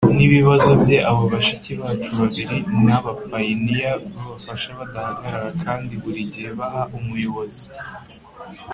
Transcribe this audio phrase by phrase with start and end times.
[0.17, 6.49] N ibibazo bye abo bashiki bacu babiri ni abapayiniya b abafasha badahagarara kandi buri gihe
[6.59, 7.67] baha umuyobozi